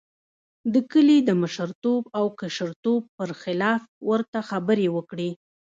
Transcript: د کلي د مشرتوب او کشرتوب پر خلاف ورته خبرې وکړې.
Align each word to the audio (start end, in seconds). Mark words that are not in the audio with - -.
د 0.73 0.75
کلي 0.91 1.17
د 1.27 1.29
مشرتوب 1.41 2.03
او 2.17 2.25
کشرتوب 2.39 3.01
پر 3.17 3.29
خلاف 3.41 3.81
ورته 4.09 4.39
خبرې 4.49 4.87
وکړې. 4.95 5.29